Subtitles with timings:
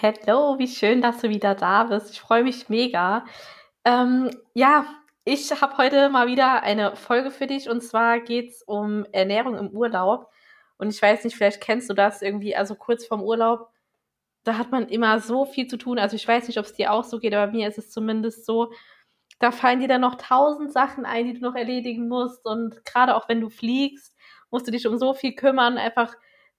[0.00, 2.12] Hello, wie schön, dass du wieder da bist.
[2.12, 3.24] Ich freue mich mega.
[3.84, 4.86] Ähm, ja,
[5.24, 9.58] ich habe heute mal wieder eine Folge für dich und zwar geht es um Ernährung
[9.58, 10.30] im Urlaub.
[10.76, 13.70] Und ich weiß nicht, vielleicht kennst du das irgendwie, also kurz vorm Urlaub,
[14.44, 15.98] da hat man immer so viel zu tun.
[15.98, 18.46] Also ich weiß nicht, ob es dir auch so geht, aber mir ist es zumindest
[18.46, 18.72] so.
[19.40, 22.46] Da fallen dir dann noch tausend Sachen ein, die du noch erledigen musst.
[22.46, 24.16] Und gerade auch wenn du fliegst,
[24.52, 26.14] musst du dich um so viel kümmern, einfach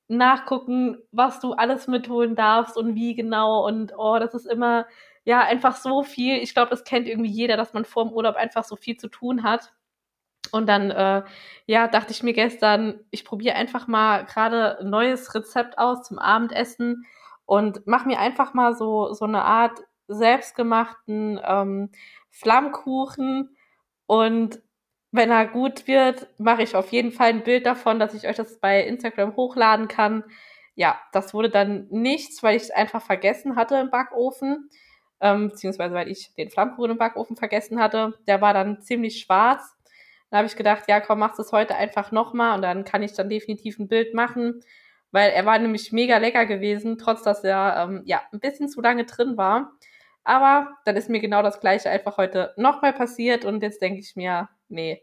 [0.09, 3.65] nachgucken, was du alles mitholen darfst und wie genau.
[3.65, 4.87] Und oh, das ist immer,
[5.23, 6.37] ja, einfach so viel.
[6.37, 9.07] Ich glaube, das kennt irgendwie jeder, dass man vor dem Urlaub einfach so viel zu
[9.09, 9.73] tun hat.
[10.51, 11.23] Und dann, äh,
[11.67, 16.17] ja, dachte ich mir gestern, ich probiere einfach mal gerade ein neues Rezept aus zum
[16.17, 17.05] Abendessen
[17.45, 21.91] und mache mir einfach mal so, so eine Art selbstgemachten ähm,
[22.29, 23.55] Flammkuchen
[24.07, 24.59] und
[25.11, 28.35] wenn er gut wird, mache ich auf jeden Fall ein Bild davon, dass ich euch
[28.35, 30.23] das bei Instagram hochladen kann.
[30.75, 34.69] Ja, das wurde dann nichts, weil ich es einfach vergessen hatte im Backofen.
[35.21, 38.13] Ähm, beziehungsweise weil ich den Flammkuchen im Backofen vergessen hatte.
[38.27, 39.75] Der war dann ziemlich schwarz.
[40.29, 43.13] Dann habe ich gedacht, ja komm, machst es heute einfach nochmal und dann kann ich
[43.13, 44.61] dann definitiv ein Bild machen.
[45.11, 48.79] Weil er war nämlich mega lecker gewesen, trotz dass er ähm, ja ein bisschen zu
[48.79, 49.71] lange drin war.
[50.23, 54.15] Aber dann ist mir genau das gleiche einfach heute nochmal passiert und jetzt denke ich
[54.15, 55.01] mir, nee,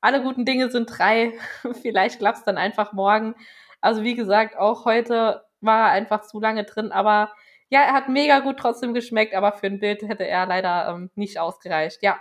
[0.00, 1.32] alle guten Dinge sind drei.
[1.82, 3.34] Vielleicht klappt es dann einfach morgen.
[3.80, 7.32] Also wie gesagt, auch heute war er einfach zu lange drin, aber
[7.68, 11.10] ja, er hat mega gut trotzdem geschmeckt, aber für ein Bild hätte er leider ähm,
[11.14, 12.02] nicht ausgereicht.
[12.02, 12.20] Ja,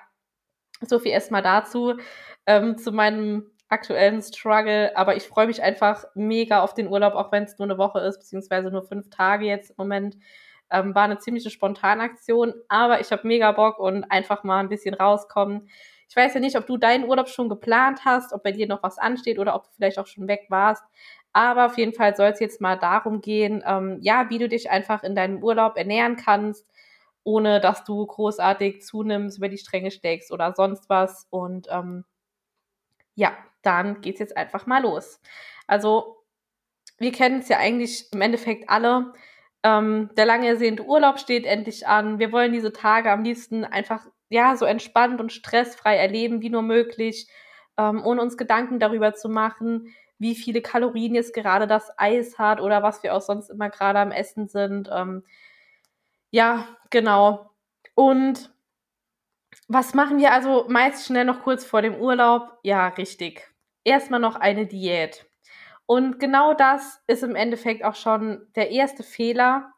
[0.81, 1.95] so viel erstmal dazu,
[2.45, 4.95] ähm, zu meinem aktuellen Struggle.
[4.95, 7.99] Aber ich freue mich einfach mega auf den Urlaub, auch wenn es nur eine Woche
[7.99, 10.17] ist, beziehungsweise nur fünf Tage jetzt im Moment.
[10.71, 14.93] Ähm, war eine ziemliche Spontanaktion, aber ich habe mega Bock und einfach mal ein bisschen
[14.93, 15.69] rauskommen.
[16.09, 18.83] Ich weiß ja nicht, ob du deinen Urlaub schon geplant hast, ob bei dir noch
[18.83, 20.83] was ansteht oder ob du vielleicht auch schon weg warst.
[21.33, 24.69] Aber auf jeden Fall soll es jetzt mal darum gehen, ähm, ja, wie du dich
[24.69, 26.67] einfach in deinem Urlaub ernähren kannst,
[27.23, 31.27] ohne dass du großartig zunimmst, über die Stränge steckst oder sonst was.
[31.29, 32.03] Und ähm,
[33.15, 33.31] ja,
[33.61, 35.21] dann geht's jetzt einfach mal los.
[35.67, 36.23] Also,
[36.97, 39.13] wir kennen es ja eigentlich im Endeffekt alle.
[39.63, 42.19] Ähm, der lange ersehnte Urlaub steht endlich an.
[42.19, 46.61] Wir wollen diese Tage am liebsten einfach ja, so entspannt und stressfrei erleben wie nur
[46.61, 47.27] möglich,
[47.77, 52.61] ähm, ohne uns Gedanken darüber zu machen, wie viele Kalorien jetzt gerade das Eis hat
[52.61, 54.89] oder was wir auch sonst immer gerade am Essen sind.
[54.91, 55.23] Ähm,
[56.29, 57.51] ja, genau.
[57.93, 58.51] Und
[59.67, 62.57] was machen wir also meist schnell noch kurz vor dem Urlaub?
[62.63, 63.51] Ja, richtig.
[63.83, 65.25] Erstmal noch eine Diät.
[65.91, 69.73] Und genau das ist im Endeffekt auch schon der erste Fehler,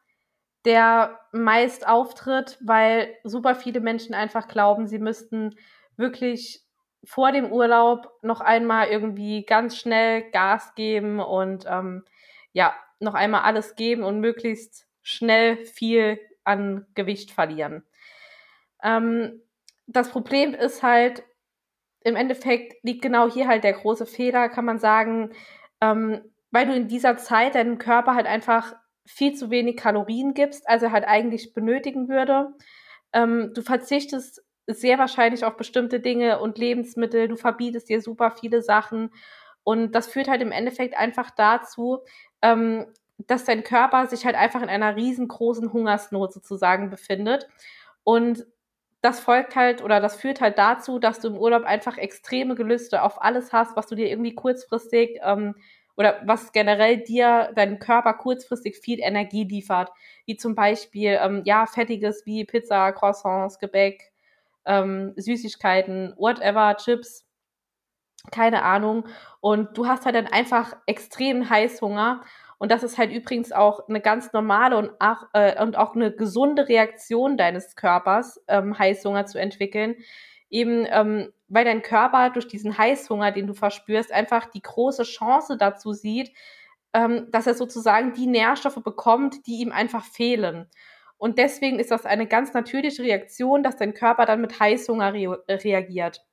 [0.63, 5.57] der meist auftritt, weil super viele Menschen einfach glauben, sie müssten
[5.97, 6.61] wirklich
[7.03, 12.05] vor dem Urlaub noch einmal irgendwie ganz schnell Gas geben und ähm,
[12.51, 17.83] ja, noch einmal alles geben und möglichst schnell viel an Gewicht verlieren.
[18.83, 19.41] Ähm,
[19.87, 21.23] das Problem ist halt,
[22.01, 25.31] im Endeffekt liegt genau hier halt der große Fehler, kann man sagen,
[25.83, 26.21] ähm,
[26.51, 28.73] weil du in dieser Zeit deinem Körper halt einfach
[29.05, 32.53] viel zu wenig Kalorien gibst, also halt eigentlich benötigen würde.
[33.11, 38.61] Ähm, du verzichtest sehr wahrscheinlich auf bestimmte Dinge und Lebensmittel, du verbietest dir super viele
[38.61, 39.09] Sachen.
[39.65, 41.99] Und das führt halt im Endeffekt einfach dazu,
[42.41, 42.85] ähm,
[43.17, 47.49] dass dein Körper sich halt einfach in einer riesengroßen Hungersnot sozusagen befindet.
[48.05, 48.45] Und
[49.03, 53.03] das folgt halt oder das führt halt dazu, dass du im Urlaub einfach extreme Gelüste
[53.03, 55.55] auf alles hast, was du dir irgendwie kurzfristig ähm,
[55.97, 59.91] oder was generell dir deinem Körper kurzfristig viel Energie liefert,
[60.25, 64.13] wie zum Beispiel ähm, ja fettiges wie Pizza, Croissants, Gebäck,
[64.65, 67.25] ähm, Süßigkeiten, whatever, Chips,
[68.31, 69.05] keine Ahnung.
[69.41, 72.23] Und du hast halt dann einfach extremen Heißhunger.
[72.57, 76.11] Und das ist halt übrigens auch eine ganz normale und auch, äh, und auch eine
[76.11, 79.95] gesunde Reaktion deines Körpers, ähm, Heißhunger zu entwickeln.
[80.49, 85.57] Eben ähm, weil dein Körper durch diesen Heißhunger, den du verspürst, einfach die große Chance
[85.57, 86.31] dazu sieht,
[86.93, 90.69] ähm, dass er sozusagen die Nährstoffe bekommt, die ihm einfach fehlen.
[91.17, 95.43] Und deswegen ist das eine ganz natürliche Reaktion, dass dein Körper dann mit Heißhunger re
[95.47, 96.25] reagiert.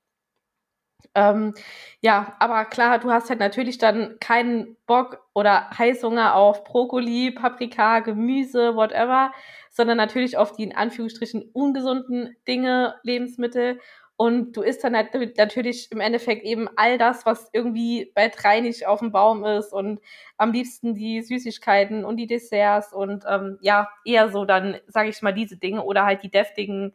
[1.14, 1.54] Ähm,
[2.00, 8.00] ja, aber klar, du hast halt natürlich dann keinen Bock oder Heißhunger auf Brokkoli, Paprika,
[8.00, 9.32] Gemüse, whatever,
[9.70, 13.80] sondern natürlich auf die in Anführungsstrichen ungesunden Dinge, Lebensmittel.
[14.16, 18.86] Und du isst dann natürlich im Endeffekt eben all das, was irgendwie bei drei nicht
[18.86, 19.98] auf dem Baum ist und
[20.36, 25.22] am liebsten die Süßigkeiten und die Desserts und ähm, ja, eher so dann, sage ich
[25.22, 26.92] mal, diese Dinge oder halt die deftigen,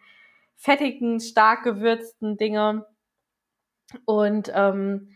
[0.55, 2.85] fettigen, stark gewürzten Dinge.
[4.05, 5.15] Und ähm,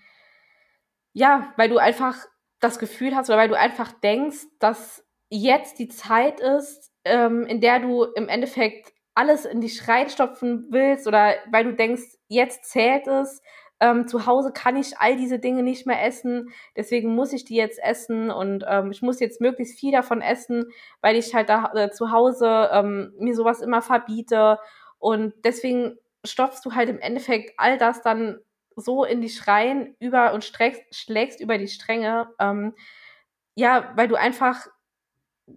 [1.14, 2.16] ja, weil du einfach
[2.60, 7.62] das Gefühl hast oder weil du einfach denkst, dass jetzt die Zeit ist, ähm, in
[7.62, 13.08] der du im Endeffekt alles in dich reinstopfen willst oder weil du denkst, jetzt zählt
[13.08, 13.42] es.
[13.82, 17.56] Ähm, zu Hause kann ich all diese Dinge nicht mehr essen, deswegen muss ich die
[17.56, 20.66] jetzt essen und ähm, ich muss jetzt möglichst viel davon essen,
[21.00, 24.60] weil ich halt da äh, zu Hause ähm, mir sowas immer verbiete
[24.98, 28.40] und deswegen stopfst du halt im Endeffekt all das dann
[28.80, 32.76] so in dich rein über und streckst, schlägst über die Stränge, ähm,
[33.56, 34.68] ja, weil du einfach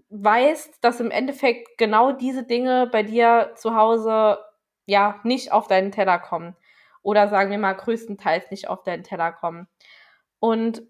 [0.08, 4.38] weißt, dass im Endeffekt genau diese Dinge bei dir zu Hause
[4.86, 6.56] ja nicht auf deinen Teller kommen.
[7.02, 9.68] Oder sagen wir mal größtenteils nicht auf deinen Teller kommen.
[10.38, 10.82] Und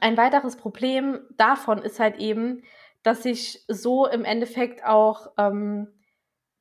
[0.00, 2.62] ein weiteres Problem davon ist halt eben,
[3.02, 5.88] dass sich so im Endeffekt auch ähm,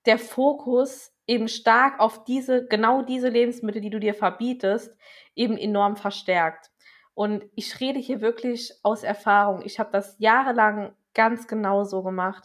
[0.05, 4.97] der Fokus eben stark auf diese, genau diese Lebensmittel, die du dir verbietest,
[5.35, 6.71] eben enorm verstärkt.
[7.13, 9.61] Und ich rede hier wirklich aus Erfahrung.
[9.63, 12.43] Ich habe das jahrelang ganz genau so gemacht.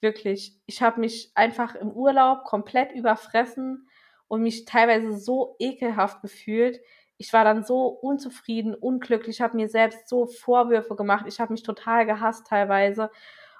[0.00, 0.58] Wirklich.
[0.66, 3.88] Ich habe mich einfach im Urlaub komplett überfressen
[4.28, 6.80] und mich teilweise so ekelhaft gefühlt.
[7.18, 11.24] Ich war dann so unzufrieden, unglücklich, habe mir selbst so Vorwürfe gemacht.
[11.28, 13.10] Ich habe mich total gehasst teilweise.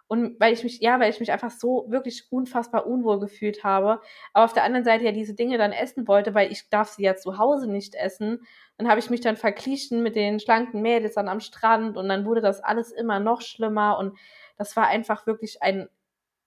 [0.08, 4.00] Und weil ich mich, ja, weil ich mich einfach so wirklich unfassbar unwohl gefühlt habe.
[4.32, 7.02] Aber auf der anderen Seite ja diese Dinge dann essen wollte, weil ich darf sie
[7.02, 8.40] ja zu Hause nicht essen.
[8.78, 12.24] Dann habe ich mich dann verglichen mit den schlanken Mädels dann am Strand und dann
[12.24, 14.16] wurde das alles immer noch schlimmer und
[14.58, 15.88] das war einfach wirklich ein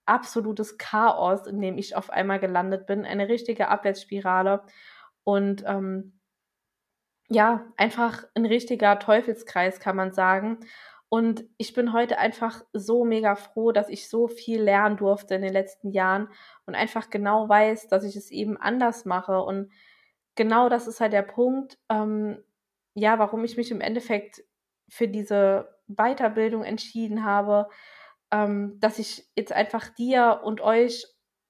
[0.06, 4.62] absolutes Chaos, in dem ich auf einmal gelandet bin, eine richtige Abwärtsspirale
[5.24, 6.18] und ähm,
[7.28, 10.58] ja, einfach ein richtiger Teufelskreis, kann man sagen.
[11.10, 15.42] Und ich bin heute einfach so mega froh, dass ich so viel lernen durfte in
[15.42, 16.28] den letzten Jahren
[16.66, 19.42] und einfach genau weiß, dass ich es eben anders mache.
[19.42, 19.72] Und
[20.36, 22.44] genau das ist halt der Punkt, ähm,
[22.94, 24.44] ja, warum ich mich im Endeffekt
[24.88, 27.68] für diese Weiterbildung entschieden habe,
[28.30, 31.06] ähm, dass ich jetzt einfach dir und euch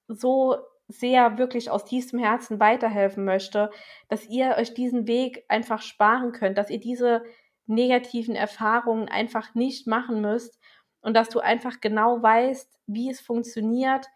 [0.07, 0.57] so
[0.87, 3.69] sehr wirklich aus tiefstem Herzen weiterhelfen möchte,
[4.09, 7.23] dass ihr euch diesen Weg einfach sparen könnt, dass ihr diese
[7.71, 10.59] negativen Erfahrungen einfach nicht machen müsst
[11.01, 14.07] und dass du einfach genau weißt, wie es funktioniert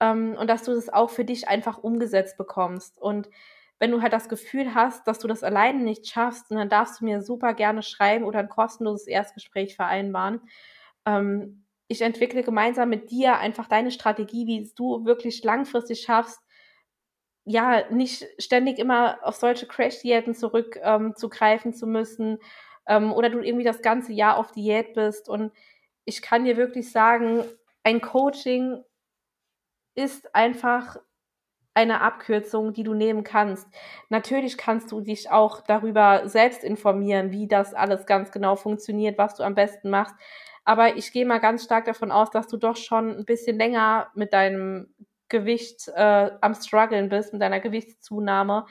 [0.00, 3.00] ähm, und dass du das auch für dich einfach umgesetzt bekommst.
[3.00, 3.28] Und
[3.78, 7.04] wenn du halt das Gefühl hast, dass du das alleine nicht schaffst, dann darfst du
[7.04, 10.40] mir super gerne schreiben oder ein kostenloses Erstgespräch vereinbaren.
[11.06, 16.40] Ähm, ich entwickle gemeinsam mit dir einfach deine Strategie, wie du wirklich langfristig schaffst,
[17.46, 22.38] ja, nicht ständig immer auf solche Crash-Diäten zurückzugreifen ähm, zu müssen
[22.86, 25.28] ähm, oder du irgendwie das ganze Jahr auf Diät bist.
[25.28, 25.52] Und
[26.04, 27.44] ich kann dir wirklich sagen,
[27.82, 28.82] ein Coaching
[29.94, 30.96] ist einfach
[31.74, 33.68] eine Abkürzung, die du nehmen kannst.
[34.08, 39.34] Natürlich kannst du dich auch darüber selbst informieren, wie das alles ganz genau funktioniert, was
[39.34, 40.14] du am besten machst.
[40.64, 44.10] Aber ich gehe mal ganz stark davon aus, dass du doch schon ein bisschen länger
[44.14, 44.94] mit deinem
[45.28, 48.66] Gewicht äh, am struggeln bist, mit deiner Gewichtszunahme.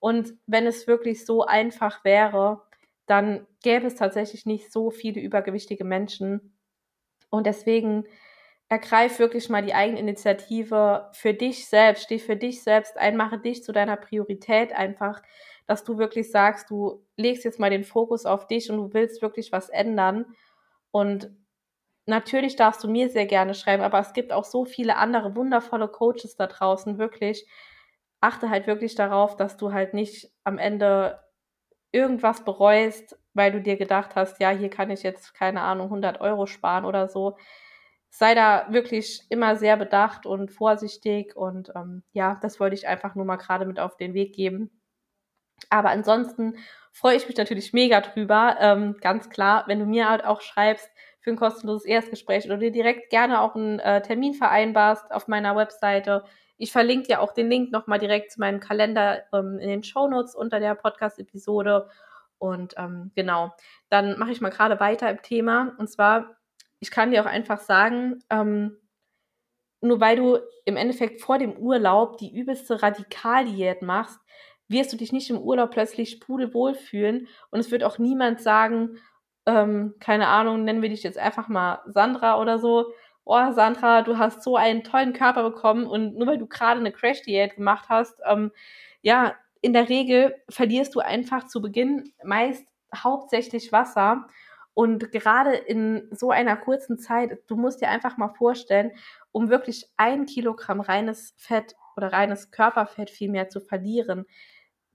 [0.00, 2.62] Und wenn es wirklich so einfach wäre,
[3.06, 6.56] dann gäbe es tatsächlich nicht so viele übergewichtige Menschen.
[7.30, 8.06] Und deswegen
[8.68, 13.62] ergreif wirklich mal die Eigeninitiative für dich selbst, steh für dich selbst ein, mache dich
[13.62, 15.22] zu deiner Priorität einfach,
[15.66, 19.22] dass du wirklich sagst, du legst jetzt mal den Fokus auf dich und du willst
[19.22, 20.26] wirklich was ändern
[20.90, 21.30] und
[22.06, 25.88] natürlich darfst du mir sehr gerne schreiben, aber es gibt auch so viele andere wundervolle
[25.88, 27.46] Coaches da draußen, wirklich.
[28.20, 31.20] Achte halt wirklich darauf, dass du halt nicht am Ende
[31.96, 36.20] irgendwas bereust, weil du dir gedacht hast, ja, hier kann ich jetzt, keine Ahnung, 100
[36.20, 37.38] Euro sparen oder so.
[38.10, 43.14] Sei da wirklich immer sehr bedacht und vorsichtig und ähm, ja, das wollte ich einfach
[43.14, 44.70] nur mal gerade mit auf den Weg geben.
[45.70, 46.56] Aber ansonsten
[46.92, 50.90] freue ich mich natürlich mega drüber, ähm, ganz klar, wenn du mir halt auch schreibst
[51.20, 55.56] für ein kostenloses Erstgespräch oder dir direkt gerne auch einen äh, Termin vereinbarst auf meiner
[55.56, 56.24] Webseite.
[56.58, 60.34] Ich verlinke dir auch den Link nochmal direkt zu meinem Kalender ähm, in den Shownotes
[60.34, 61.88] unter der Podcast-Episode.
[62.38, 63.52] Und ähm, genau,
[63.88, 65.74] dann mache ich mal gerade weiter im Thema.
[65.78, 66.36] Und zwar,
[66.80, 68.76] ich kann dir auch einfach sagen, ähm,
[69.80, 74.20] nur weil du im Endeffekt vor dem Urlaub die übelste Radikaldiät machst,
[74.68, 78.98] wirst du dich nicht im Urlaub plötzlich pudelwohl fühlen und es wird auch niemand sagen,
[79.46, 82.92] ähm, keine Ahnung, nennen wir dich jetzt einfach mal Sandra oder so.
[83.28, 86.92] Oh, Sandra, du hast so einen tollen Körper bekommen und nur weil du gerade eine
[86.92, 88.52] Crash-Diät gemacht hast, ähm,
[89.02, 92.64] ja, in der Regel verlierst du einfach zu Beginn meist
[92.94, 94.28] hauptsächlich Wasser.
[94.74, 98.92] Und gerade in so einer kurzen Zeit, du musst dir einfach mal vorstellen,
[99.32, 104.26] um wirklich ein Kilogramm reines Fett oder reines Körperfett vielmehr zu verlieren,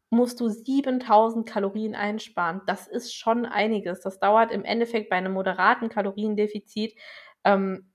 [0.10, 2.62] musst du 7000 Kalorien einsparen.
[2.66, 4.02] Das ist schon einiges.
[4.02, 6.96] Das dauert im Endeffekt bei einem moderaten Kaloriendefizit
[7.44, 7.91] ähm,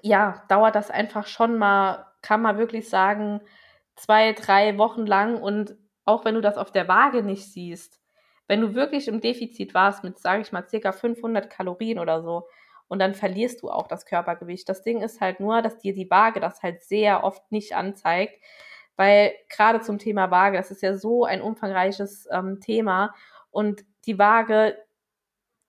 [0.00, 3.40] ja, dauert das einfach schon mal, kann man wirklich sagen,
[3.96, 5.40] zwei, drei Wochen lang.
[5.40, 8.00] Und auch wenn du das auf der Waage nicht siehst,
[8.48, 12.46] wenn du wirklich im Defizit warst mit, sage ich mal, circa 500 Kalorien oder so,
[12.92, 14.68] und dann verlierst du auch das Körpergewicht.
[14.68, 18.38] Das Ding ist halt nur, dass dir die Waage das halt sehr oft nicht anzeigt,
[18.96, 23.14] weil gerade zum Thema Waage, das ist ja so ein umfangreiches ähm, Thema
[23.50, 24.76] und die Waage,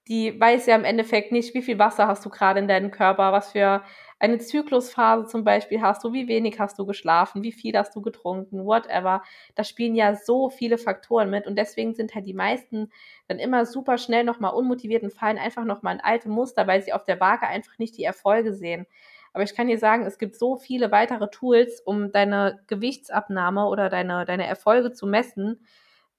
[0.08, 3.32] die weiß ja im Endeffekt nicht, wie viel Wasser hast du gerade in deinem Körper,
[3.32, 3.84] was für
[4.20, 8.02] eine Zyklusphase zum Beispiel hast du, wie wenig hast du geschlafen, wie viel hast du
[8.02, 9.22] getrunken, whatever.
[9.56, 12.92] Da spielen ja so viele Faktoren mit und deswegen sind halt die meisten
[13.28, 16.94] dann immer super schnell nochmal unmotiviert und fallen einfach nochmal in alte Muster, weil sie
[16.94, 18.86] auf der Waage einfach nicht die Erfolge sehen.
[19.34, 23.90] Aber ich kann dir sagen, es gibt so viele weitere Tools, um deine Gewichtsabnahme oder
[23.90, 25.66] deine, deine Erfolge zu messen,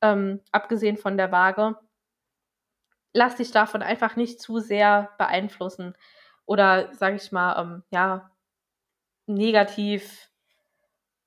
[0.03, 1.77] ähm, abgesehen von der Waage
[3.15, 5.95] lass dich davon einfach nicht zu sehr beeinflussen
[6.47, 8.31] oder, sage ich mal, ähm, ja,
[9.27, 10.31] negativ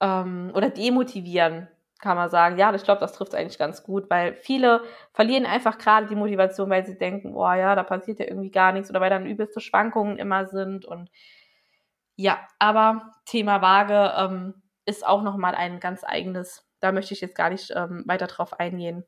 [0.02, 1.68] ähm, oder demotivieren,
[2.00, 2.58] kann man sagen.
[2.58, 6.70] Ja, ich glaube, das trifft eigentlich ganz gut, weil viele verlieren einfach gerade die Motivation,
[6.70, 9.62] weil sie denken, oh ja, da passiert ja irgendwie gar nichts oder weil dann übelste
[9.62, 11.10] Schwankungen immer sind und
[12.16, 16.66] ja, aber Thema Waage ähm, ist auch nochmal ein ganz eigenes.
[16.80, 19.06] Da möchte ich jetzt gar nicht ähm, weiter drauf eingehen.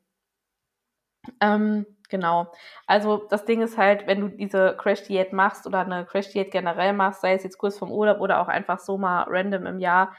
[1.40, 2.52] Ähm, genau.
[2.86, 7.20] Also das Ding ist halt, wenn du diese Crash-Diät machst oder eine Crash-Diät generell machst,
[7.20, 10.14] sei es jetzt kurz vom Urlaub oder auch einfach so mal random im Jahr,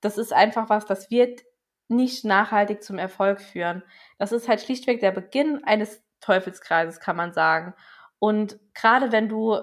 [0.00, 1.42] das ist einfach was, das wird
[1.88, 3.82] nicht nachhaltig zum Erfolg führen.
[4.18, 7.74] Das ist halt schlichtweg der Beginn eines Teufelskreises, kann man sagen.
[8.18, 9.58] Und gerade wenn du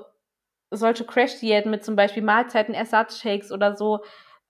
[0.71, 4.03] solche Crash-Diäten mit zum Beispiel Mahlzeiten-Ersatzshakes oder so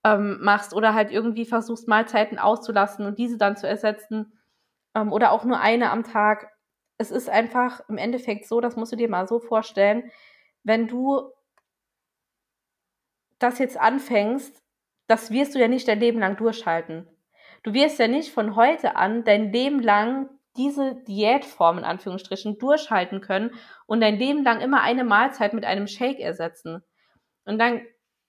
[0.03, 4.33] ähm, machst oder halt irgendwie versuchst, Mahlzeiten auszulassen und diese dann zu ersetzen,
[4.95, 6.51] ähm, oder auch nur eine am Tag.
[6.97, 10.11] Es ist einfach im Endeffekt so, das musst du dir mal so vorstellen,
[10.63, 11.31] wenn du
[13.39, 14.63] das jetzt anfängst,
[15.07, 17.07] das wirst du ja nicht dein Leben lang durchhalten.
[17.63, 23.21] Du wirst ja nicht von heute an dein Leben lang diese Diätform in Anführungsstrichen durchhalten
[23.21, 23.51] können
[23.85, 26.83] und dein Leben lang immer eine Mahlzeit mit einem Shake ersetzen.
[27.45, 27.81] Und dann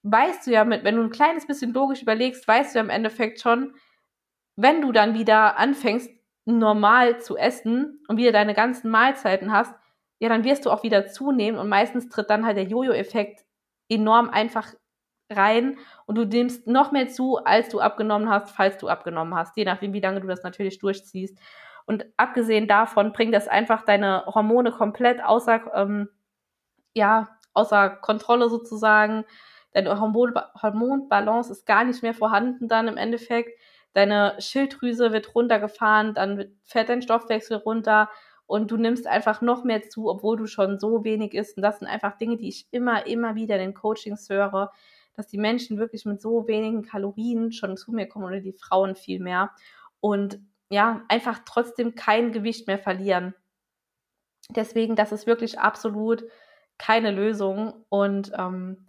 [0.02, 3.40] weißt du ja wenn du ein kleines bisschen logisch überlegst, weißt du ja im Endeffekt
[3.40, 3.74] schon,
[4.56, 6.10] wenn du dann wieder anfängst,
[6.44, 9.74] normal zu essen und wieder deine ganzen Mahlzeiten hast,
[10.18, 13.44] ja, dann wirst du auch wieder zunehmen und meistens tritt dann halt der Jojo-Effekt
[13.88, 14.72] enorm einfach
[15.30, 19.56] rein und du nimmst noch mehr zu, als du abgenommen hast, falls du abgenommen hast,
[19.56, 21.38] je nachdem, wie lange du das natürlich durchziehst.
[21.86, 26.08] Und abgesehen davon bringt das einfach deine Hormone komplett außer, ähm,
[26.94, 29.24] ja, außer Kontrolle sozusagen.
[29.72, 33.58] Deine Hormon Hormonbalance ist gar nicht mehr vorhanden dann im Endeffekt
[33.94, 38.10] deine Schilddrüse wird runtergefahren, dann fährt dein Stoffwechsel runter
[38.46, 41.56] und du nimmst einfach noch mehr zu, obwohl du schon so wenig isst.
[41.56, 44.70] Und das sind einfach Dinge, die ich immer, immer wieder in den Coachings höre,
[45.14, 48.96] dass die Menschen wirklich mit so wenigen Kalorien schon zu mir kommen oder die Frauen
[48.96, 49.52] viel mehr
[50.00, 53.34] und ja, einfach trotzdem kein Gewicht mehr verlieren.
[54.50, 56.24] Deswegen, das ist wirklich absolut
[56.78, 57.84] keine Lösung.
[57.88, 58.88] Und ähm,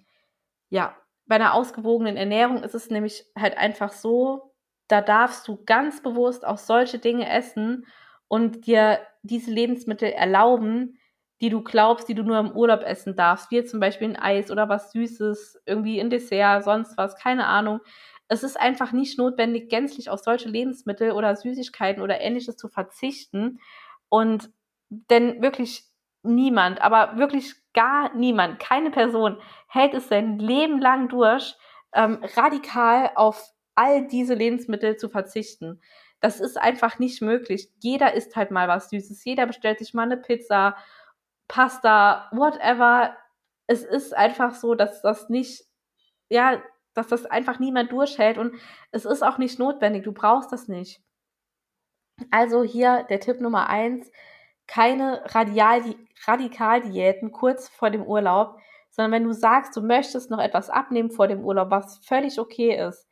[0.69, 0.95] ja,
[1.25, 4.54] bei einer ausgewogenen Ernährung ist es nämlich halt einfach so,
[4.87, 7.85] da darfst du ganz bewusst auch solche Dinge essen
[8.27, 10.99] und dir diese Lebensmittel erlauben,
[11.41, 14.51] die du glaubst, die du nur im Urlaub essen darfst, wie zum Beispiel ein Eis
[14.51, 17.81] oder was Süßes, irgendwie ein Dessert, sonst was, keine Ahnung.
[18.27, 23.59] Es ist einfach nicht notwendig, gänzlich auf solche Lebensmittel oder Süßigkeiten oder ähnliches zu verzichten.
[24.09, 24.49] Und
[24.89, 25.83] denn wirklich
[26.23, 29.37] niemand, aber wirklich gar niemand, keine Person
[29.67, 31.55] hält es sein Leben lang durch,
[31.93, 35.81] ähm, radikal auf all diese Lebensmittel zu verzichten.
[36.21, 37.69] Das ist einfach nicht möglich.
[37.79, 39.23] Jeder isst halt mal was Süßes.
[39.25, 40.75] Jeder bestellt sich mal eine Pizza,
[41.47, 43.15] Pasta, whatever.
[43.67, 45.65] Es ist einfach so, dass das nicht,
[46.29, 46.61] ja,
[46.93, 48.55] dass das einfach niemand durchhält und
[48.91, 50.03] es ist auch nicht notwendig.
[50.03, 51.01] Du brauchst das nicht.
[52.31, 54.11] Also hier der Tipp Nummer eins:
[54.67, 58.57] keine Radikaldiäten kurz vor dem Urlaub,
[58.89, 62.75] sondern wenn du sagst, du möchtest noch etwas abnehmen vor dem Urlaub, was völlig okay
[62.87, 63.07] ist,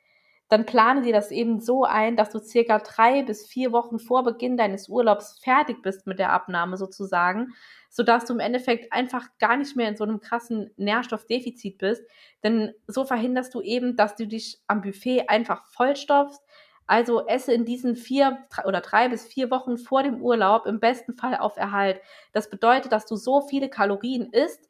[0.53, 4.24] dann plane dir das eben so ein, dass du circa drei bis vier Wochen vor
[4.24, 7.55] Beginn deines Urlaubs fertig bist mit der Abnahme sozusagen,
[7.89, 12.03] sodass du im Endeffekt einfach gar nicht mehr in so einem krassen Nährstoffdefizit bist.
[12.43, 16.43] Denn so verhinderst du eben, dass du dich am Buffet einfach vollstopfst.
[16.86, 21.15] Also esse in diesen vier oder drei bis vier Wochen vor dem Urlaub im besten
[21.15, 22.00] Fall auf Erhalt.
[22.31, 24.69] Das bedeutet, dass du so viele Kalorien isst,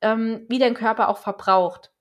[0.00, 1.92] ähm, wie dein Körper auch verbraucht.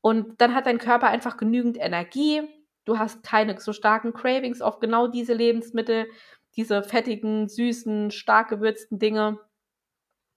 [0.00, 2.42] Und dann hat dein Körper einfach genügend Energie,
[2.84, 6.06] du hast keine so starken Cravings auf genau diese Lebensmittel,
[6.56, 9.38] diese fettigen, süßen, stark gewürzten Dinge.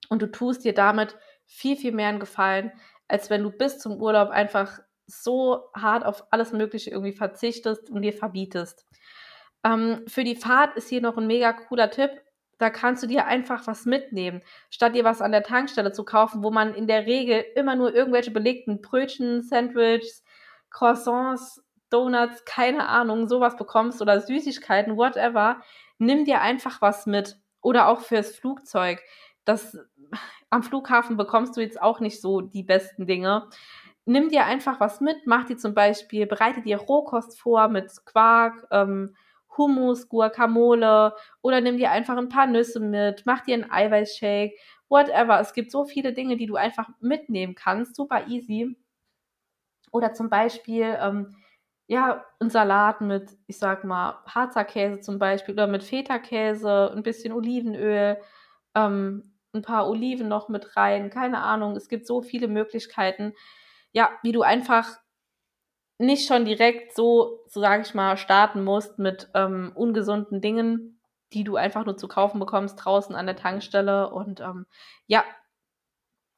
[0.10, 2.72] Und du tust dir damit viel, viel mehr einen Gefallen,
[3.08, 8.02] als wenn du bis zum Urlaub einfach so hart auf alles Mögliche irgendwie verzichtest und
[8.02, 8.86] dir verbietest.
[9.64, 12.12] Ähm, für die Fahrt ist hier noch ein mega cooler Tipp.
[12.58, 16.44] Da kannst du dir einfach was mitnehmen, statt dir was an der Tankstelle zu kaufen,
[16.44, 20.24] wo man in der Regel immer nur irgendwelche belegten Brötchen, Sandwiches,
[20.72, 25.62] Croissants, Donuts, keine Ahnung, sowas bekommst oder Süßigkeiten, whatever.
[25.98, 27.38] Nimm dir einfach was mit.
[27.62, 29.02] Oder auch fürs Flugzeug.
[29.46, 29.78] Das,
[30.50, 33.48] am Flughafen bekommst du jetzt auch nicht so die besten Dinge
[34.08, 38.66] nimm dir einfach was mit, mach dir zum Beispiel, bereite dir Rohkost vor mit Quark,
[38.72, 39.14] ähm,
[39.58, 44.54] Hummus, Guacamole oder nimm dir einfach ein paar Nüsse mit, mach dir einen Eiweißshake,
[44.88, 45.40] whatever.
[45.40, 48.78] Es gibt so viele Dinge, die du einfach mitnehmen kannst, super easy.
[49.92, 51.36] Oder zum Beispiel, ähm,
[51.88, 57.02] ja, ein Salat mit, ich sag mal, Harzer Käse zum Beispiel oder mit Feta-Käse, ein
[57.02, 58.18] bisschen Olivenöl,
[58.76, 61.76] ähm, ein paar Oliven noch mit rein, keine Ahnung.
[61.76, 63.34] Es gibt so viele Möglichkeiten,
[63.94, 64.98] ja, wie du einfach
[65.98, 71.00] nicht schon direkt so, so sage ich mal, starten musst mit ähm, ungesunden Dingen,
[71.34, 74.12] die du einfach nur zu kaufen bekommst draußen an der Tankstelle.
[74.12, 74.66] Und ähm,
[75.08, 75.24] ja,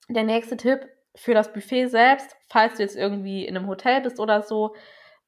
[0.07, 4.19] der nächste Tipp für das Buffet selbst, falls du jetzt irgendwie in einem Hotel bist
[4.19, 4.75] oder so,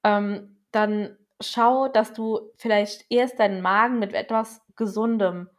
[0.04, 5.50] ähm, dann schau, dass du vielleicht erst deinen Magen mit etwas Gesundem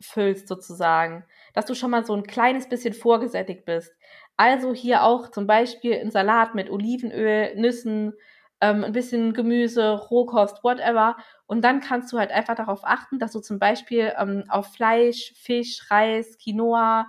[0.00, 1.24] füllst sozusagen,
[1.54, 3.92] dass du schon mal so ein kleines bisschen vorgesättigt bist.
[4.36, 8.14] Also hier auch zum Beispiel ein Salat mit Olivenöl, Nüssen,
[8.60, 11.16] ähm, ein bisschen Gemüse, Rohkost, whatever.
[11.46, 15.32] Und dann kannst du halt einfach darauf achten, dass du zum Beispiel ähm, auf Fleisch,
[15.36, 17.08] Fisch, Reis, Quinoa,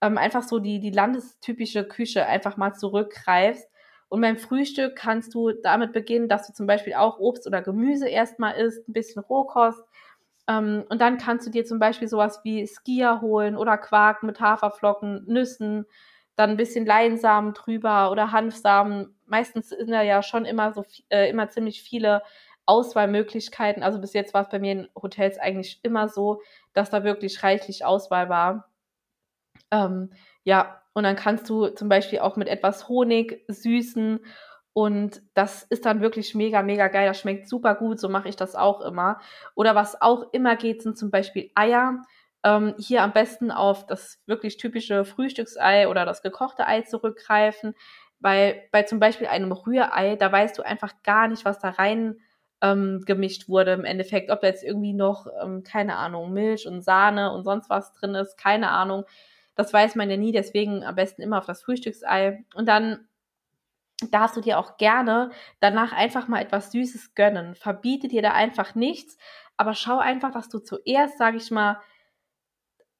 [0.00, 3.68] ähm, einfach so die, die landestypische Küche einfach mal zurückgreifst.
[4.08, 8.08] Und beim Frühstück kannst du damit beginnen, dass du zum Beispiel auch Obst oder Gemüse
[8.08, 9.82] erstmal isst, ein bisschen Rohkost.
[10.48, 14.40] Ähm, und dann kannst du dir zum Beispiel sowas wie Skia holen oder Quark mit
[14.40, 15.86] Haferflocken, Nüssen,
[16.36, 19.16] dann ein bisschen Leinsamen drüber oder Hanfsamen.
[19.26, 22.22] Meistens sind da ja schon immer so äh, immer ziemlich viele
[22.66, 23.82] Auswahlmöglichkeiten.
[23.82, 26.40] Also bis jetzt war es bei mir in Hotels eigentlich immer so,
[26.72, 28.70] dass da wirklich reichlich Auswahl war.
[29.70, 30.10] Ähm,
[30.44, 34.20] ja, und dann kannst du zum Beispiel auch mit etwas Honig süßen
[34.74, 37.06] und das ist dann wirklich mega, mega geil.
[37.06, 38.00] Das schmeckt super gut.
[38.00, 39.20] So mache ich das auch immer.
[39.54, 42.02] Oder was auch immer geht, sind zum Beispiel Eier.
[42.42, 47.74] Ähm, hier am besten auf das wirklich typische Frühstücksei oder das gekochte Ei zurückgreifen,
[48.18, 52.20] weil bei zum Beispiel einem Rührei, da weißt du einfach gar nicht, was da rein
[52.60, 54.30] ähm, gemischt wurde im Endeffekt.
[54.30, 58.16] Ob da jetzt irgendwie noch, ähm, keine Ahnung, Milch und Sahne und sonst was drin
[58.16, 59.04] ist, keine Ahnung.
[59.54, 62.44] Das weiß man ja nie, deswegen am besten immer auf das Frühstücksei.
[62.54, 63.08] Und dann
[64.10, 67.54] darfst du dir auch gerne danach einfach mal etwas Süßes gönnen.
[67.54, 69.16] Verbiete dir da einfach nichts,
[69.56, 71.80] aber schau einfach, dass du zuerst, sage ich mal,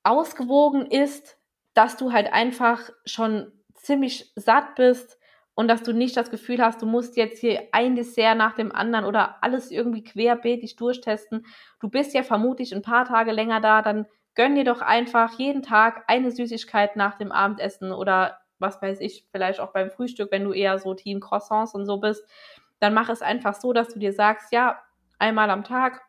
[0.05, 1.39] ausgewogen ist,
[1.73, 5.19] dass du halt einfach schon ziemlich satt bist
[5.55, 8.73] und dass du nicht das Gefühl hast, du musst jetzt hier ein Dessert nach dem
[8.73, 11.47] anderen oder alles irgendwie querbeetig durchtesten.
[11.81, 15.63] Du bist ja vermutlich ein paar Tage länger da, dann gönn dir doch einfach jeden
[15.63, 20.45] Tag eine Süßigkeit nach dem Abendessen oder was weiß ich, vielleicht auch beim Frühstück, wenn
[20.45, 22.25] du eher so Team Croissants und so bist,
[22.81, 24.81] dann mach es einfach so, dass du dir sagst, ja,
[25.19, 26.03] einmal am Tag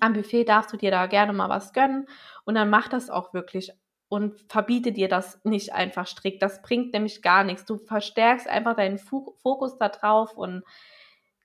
[0.00, 2.06] am Buffet darfst du dir da gerne mal was gönnen
[2.44, 3.72] und dann mach das auch wirklich
[4.08, 6.42] und verbiete dir das nicht einfach strikt.
[6.42, 7.64] Das bringt nämlich gar nichts.
[7.64, 10.62] Du verstärkst einfach deinen Fokus da drauf und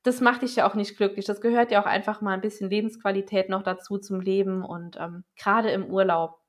[0.04, 1.26] das macht dich ja auch nicht glücklich.
[1.26, 5.24] Das gehört ja auch einfach mal ein bisschen Lebensqualität noch dazu zum Leben und ähm,
[5.36, 6.40] gerade im Urlaub.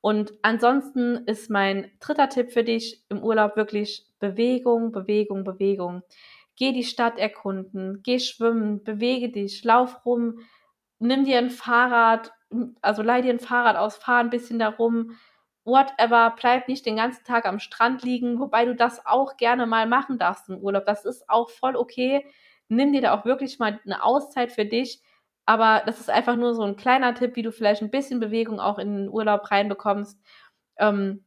[0.00, 6.02] Und ansonsten ist mein dritter Tipp für dich im Urlaub wirklich Bewegung, Bewegung, Bewegung.
[6.56, 10.40] Geh die Stadt erkunden, geh schwimmen, bewege dich, lauf rum,
[10.98, 12.32] nimm dir ein Fahrrad,
[12.82, 15.16] also leih dir ein Fahrrad aus, fahr ein bisschen darum,
[15.64, 19.86] whatever, bleib nicht den ganzen Tag am Strand liegen, wobei du das auch gerne mal
[19.86, 20.84] machen darfst im Urlaub.
[20.84, 22.26] Das ist auch voll okay.
[22.72, 25.00] Nimm dir da auch wirklich mal eine Auszeit für dich.
[25.46, 28.60] Aber das ist einfach nur so ein kleiner Tipp, wie du vielleicht ein bisschen Bewegung
[28.60, 30.18] auch in den Urlaub reinbekommst.
[30.78, 31.24] Ähm,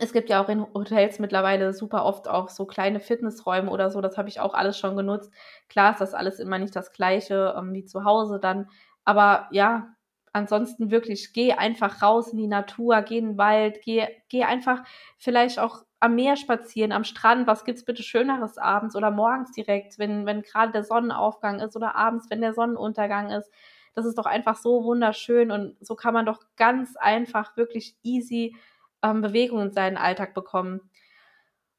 [0.00, 4.00] es gibt ja auch in Hotels mittlerweile super oft auch so kleine Fitnessräume oder so.
[4.00, 5.30] Das habe ich auch alles schon genutzt.
[5.68, 8.68] Klar ist das alles immer nicht das gleiche ähm, wie zu Hause dann.
[9.04, 9.94] Aber ja,
[10.32, 14.82] ansonsten wirklich, geh einfach raus in die Natur, geh in den Wald, geh, geh einfach
[15.18, 17.46] vielleicht auch am Meer spazieren, am Strand.
[17.46, 21.96] Was gibt's bitte Schöneres abends oder morgens direkt, wenn, wenn gerade der Sonnenaufgang ist oder
[21.96, 23.50] abends, wenn der Sonnenuntergang ist.
[23.94, 28.54] Das ist doch einfach so wunderschön und so kann man doch ganz einfach wirklich easy
[29.02, 30.82] ähm, Bewegung in seinen Alltag bekommen.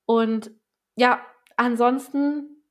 [0.08, 0.50] Und
[0.96, 1.22] ja,
[1.56, 2.64] ansonsten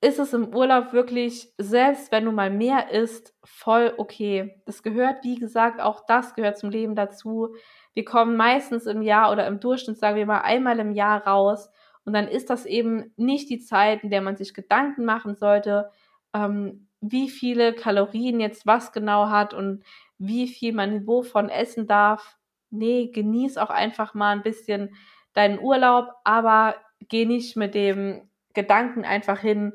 [0.00, 4.60] ist es im Urlaub wirklich, selbst wenn du mal mehr isst, voll okay.
[4.66, 7.54] Das gehört, wie gesagt, auch das gehört zum Leben dazu.
[7.96, 11.70] Wir kommen meistens im Jahr oder im Durchschnitt, sagen wir mal, einmal im Jahr raus.
[12.04, 15.90] Und dann ist das eben nicht die Zeit, in der man sich Gedanken machen sollte,
[16.34, 19.82] ähm, wie viele Kalorien jetzt was genau hat und
[20.18, 22.36] wie viel man wovon essen darf.
[22.68, 24.94] Nee, genieß auch einfach mal ein bisschen
[25.32, 26.74] deinen Urlaub, aber
[27.08, 29.72] geh nicht mit dem Gedanken einfach hin,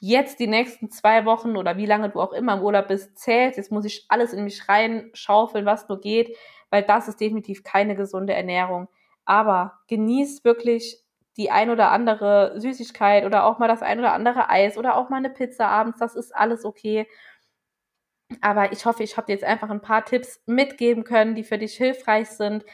[0.00, 3.56] jetzt die nächsten zwei Wochen oder wie lange du auch immer im Urlaub bist, zählt,
[3.56, 6.36] jetzt muss ich alles in mich reinschaufeln, was nur geht,
[6.70, 8.88] weil das ist definitiv keine gesunde Ernährung.
[9.26, 11.02] Aber genieß wirklich
[11.36, 15.10] die ein oder andere Süßigkeit oder auch mal das ein oder andere Eis oder auch
[15.10, 17.06] mal eine Pizza abends, das ist alles okay.
[18.40, 21.58] Aber ich hoffe, ich habe dir jetzt einfach ein paar Tipps mitgeben können, die für
[21.58, 22.64] dich hilfreich sind.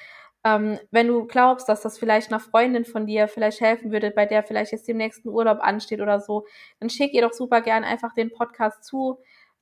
[0.47, 4.27] Ähm, wenn du glaubst, dass das vielleicht einer Freundin von dir vielleicht helfen würde, bei
[4.27, 6.47] der vielleicht jetzt dem nächsten Urlaub ansteht oder so,
[6.79, 9.19] dann schick ihr doch super gern einfach den Podcast zu.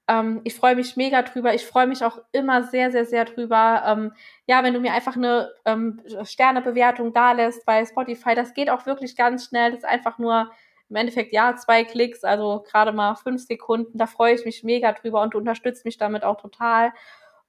[0.09, 1.55] Ähm, ich freue mich mega drüber.
[1.55, 3.83] Ich freue mich auch immer sehr, sehr, sehr drüber.
[3.87, 4.13] Ähm,
[4.47, 8.85] ja, wenn du mir einfach eine ähm, Sternebewertung da lässt bei Spotify, das geht auch
[8.85, 9.71] wirklich ganz schnell.
[9.71, 10.51] Das ist einfach nur
[10.91, 13.97] im Endeffekt ja zwei Klicks, also gerade mal fünf Sekunden.
[13.97, 16.93] Da freue ich mich mega drüber und du unterstützt mich damit auch total.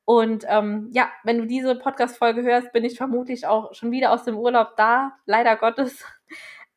[0.05, 4.23] Und ähm, ja, wenn du diese Podcast-Folge hörst, bin ich vermutlich auch schon wieder aus
[4.23, 6.03] dem Urlaub da, leider Gottes.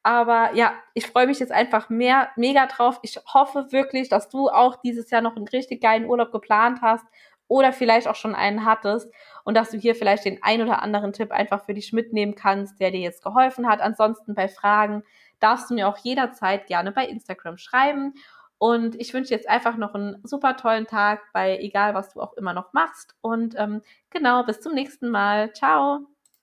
[0.02, 2.98] Aber ja, ich freue mich jetzt einfach mehr, mega drauf.
[3.02, 7.04] Ich hoffe wirklich, dass du auch dieses Jahr noch einen richtig geilen Urlaub geplant hast
[7.48, 9.12] oder vielleicht auch schon einen hattest
[9.44, 12.80] und dass du hier vielleicht den ein oder anderen Tipp einfach für dich mitnehmen kannst,
[12.80, 13.80] der dir jetzt geholfen hat.
[13.80, 15.02] Ansonsten bei Fragen
[15.40, 18.14] darfst du mir auch jederzeit gerne bei Instagram schreiben.
[18.59, 22.33] Und ich wünsche jetzt einfach noch einen super tollen Tag bei egal, was du auch
[22.35, 23.14] immer noch machst.
[23.21, 25.53] Und ähm, genau, bis zum nächsten Mal.
[25.53, 26.17] Ciao.